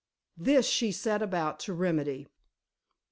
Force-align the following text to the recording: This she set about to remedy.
This 0.35 0.65
she 0.65 0.91
set 0.91 1.21
about 1.21 1.59
to 1.59 1.73
remedy. 1.73 2.27